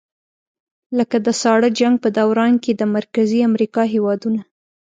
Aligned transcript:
لکه 0.97 1.17
د 1.25 1.27
ساړه 1.41 1.69
جنګ 1.79 1.95
په 2.03 2.09
دوران 2.17 2.53
کې 2.63 2.71
د 2.75 2.81
مرکزي 2.95 3.39
امریکا 3.49 3.83
هېوادونه. 3.93 4.41